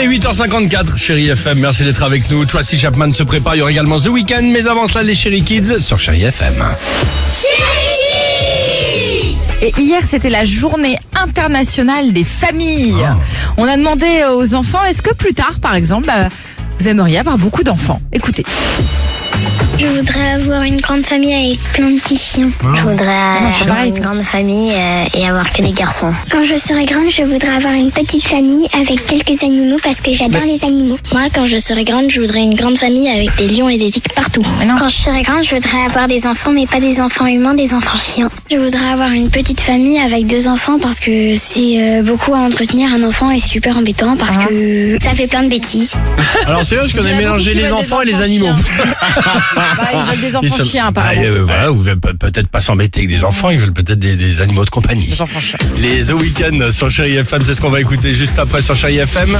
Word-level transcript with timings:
Allez, 0.00 0.18
8h54, 0.18 0.96
chérie 0.96 1.28
FM, 1.28 1.58
merci 1.58 1.84
d'être 1.84 2.02
avec 2.02 2.30
nous. 2.30 2.46
Tracy 2.46 2.78
Chapman 2.78 3.12
se 3.12 3.22
prépare, 3.22 3.54
il 3.54 3.58
y 3.58 3.60
aura 3.60 3.70
également 3.70 4.00
The 4.00 4.06
Weeknd, 4.06 4.44
mais 4.44 4.66
avant 4.66 4.86
cela, 4.86 5.02
les 5.02 5.14
chéri 5.14 5.42
Kids 5.42 5.80
sur 5.80 5.98
chérie 5.98 6.24
FM. 6.24 6.54
Et 9.60 9.74
hier, 9.76 10.00
c'était 10.08 10.30
la 10.30 10.46
journée 10.46 10.96
internationale 11.14 12.14
des 12.14 12.24
familles. 12.24 13.04
On 13.58 13.68
a 13.68 13.76
demandé 13.76 14.24
aux 14.34 14.54
enfants, 14.54 14.82
est-ce 14.84 15.02
que 15.02 15.12
plus 15.12 15.34
tard, 15.34 15.60
par 15.60 15.74
exemple, 15.74 16.06
bah, 16.06 16.30
vous 16.78 16.88
aimeriez 16.88 17.18
avoir 17.18 17.36
beaucoup 17.36 17.62
d'enfants? 17.62 18.00
Écoutez. 18.10 18.44
Je 19.78 19.86
voudrais 19.86 20.32
avoir 20.32 20.62
une 20.62 20.78
grande 20.80 21.04
famille 21.06 21.32
avec 21.34 21.58
plein 21.72 21.90
de 21.90 21.98
petits 22.00 22.18
chiens. 22.18 22.50
Je 22.74 22.80
voudrais 22.82 23.06
c'est 23.56 23.62
avoir 23.64 23.82
une 23.84 23.98
grande 23.98 24.22
famille 24.22 24.72
euh, 24.74 25.04
et 25.14 25.26
avoir 25.26 25.50
que 25.50 25.62
des 25.62 25.70
garçons. 25.72 26.12
Quand 26.30 26.44
je 26.44 26.52
serai 26.54 26.84
grande, 26.84 27.08
je 27.10 27.22
voudrais 27.22 27.56
avoir 27.56 27.72
une 27.72 27.90
petite 27.90 28.24
famille 28.26 28.66
avec 28.74 29.04
quelques 29.06 29.42
animaux 29.42 29.78
parce 29.82 29.96
que 30.02 30.12
j'adore 30.12 30.42
les 30.46 30.62
animaux. 30.66 30.98
Moi, 31.12 31.22
quand 31.34 31.46
je 31.46 31.58
serai 31.58 31.84
grande, 31.84 32.10
je 32.10 32.20
voudrais 32.20 32.40
une 32.42 32.54
grande 32.54 32.76
famille 32.76 33.08
avec 33.08 33.34
des 33.36 33.48
lions 33.48 33.70
et 33.70 33.78
des 33.78 33.90
tigres 33.90 34.10
partout. 34.14 34.42
Quand 34.78 34.88
je 34.88 34.96
serai 34.96 35.22
grande, 35.22 35.44
je 35.44 35.54
voudrais 35.54 35.82
avoir 35.86 36.08
des 36.08 36.26
enfants, 36.26 36.50
mais 36.52 36.66
pas 36.66 36.80
des 36.80 37.00
enfants 37.00 37.26
humains, 37.26 37.54
des 37.54 37.72
enfants 37.72 37.96
chiens. 37.98 38.28
Je 38.50 38.56
voudrais 38.58 38.90
avoir 38.92 39.10
une 39.12 39.30
petite 39.30 39.60
famille 39.60 39.98
avec 39.98 40.26
deux 40.26 40.46
enfants 40.46 40.78
parce 40.78 41.00
que 41.00 41.34
c'est 41.38 41.76
euh, 41.78 42.02
beaucoup 42.02 42.34
à 42.34 42.38
entretenir 42.38 42.92
un 42.92 43.02
enfant 43.02 43.30
et 43.30 43.40
c'est 43.40 43.48
super 43.48 43.78
embêtant 43.78 44.14
parce 44.16 44.32
Ah. 44.38 44.46
que 44.46 44.98
ça 45.02 45.10
fait 45.14 45.26
plein 45.26 45.42
de 45.42 45.48
bêtises. 45.48 45.92
Alors 46.46 46.64
c'est 46.66 46.74
vrai 46.74 46.84
parce 46.84 46.92
qu'on 46.92 47.08
a 47.10 47.14
mélangé 47.16 47.54
les 47.54 47.72
enfants 47.72 48.02
et 48.02 48.06
les 48.06 48.20
animaux. 48.20 48.54
Chiens. 49.22 49.40
Bah, 49.76 49.88
ils 49.92 50.10
veulent 50.10 50.20
des 50.20 50.36
enfants 50.36 50.46
Ils 50.46 50.52
sont- 50.52 50.64
chiens, 50.64 50.92
Ah, 50.96 51.12
euh, 51.16 51.42
voilà, 51.44 51.70
vous 51.70 51.82
veulent 51.82 51.98
peut-être 52.00 52.48
pas 52.48 52.60
s'embêter 52.60 53.00
avec 53.00 53.10
des 53.10 53.24
enfants, 53.24 53.50
ils 53.50 53.58
veulent 53.58 53.72
peut-être 53.72 53.98
des, 53.98 54.16
des 54.16 54.40
animaux 54.40 54.64
de 54.64 54.70
compagnie. 54.70 55.06
Des 55.08 55.22
enfants 55.22 55.40
chiens. 55.40 55.58
Les 55.78 56.04
The 56.06 56.12
Weeknd 56.12 56.70
sur 56.72 56.90
Chérie 56.90 57.16
FM, 57.16 57.44
c'est 57.44 57.54
ce 57.54 57.60
qu'on 57.60 57.70
va 57.70 57.80
écouter 57.80 58.12
juste 58.14 58.38
après 58.38 58.62
sur 58.62 58.74
Chérie 58.76 58.98
FM. 58.98 59.38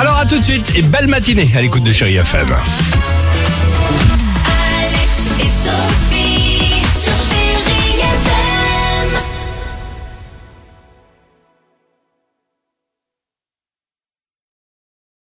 Alors 0.00 0.16
à 0.18 0.26
tout 0.26 0.38
de 0.38 0.44
suite 0.44 0.72
et 0.76 0.82
belle 0.82 1.06
matinée 1.06 1.50
à 1.56 1.62
l'écoute 1.62 1.82
de 1.84 1.92
Chérie 1.92 2.16
FM. 2.16 2.46